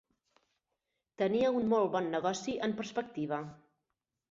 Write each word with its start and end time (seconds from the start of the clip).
Tenia 1.23 1.51
un 1.59 1.69
molt 1.75 1.93
bon 1.97 2.09
negoci 2.15 2.57
en 2.71 2.77
perspectiva. 2.83 3.43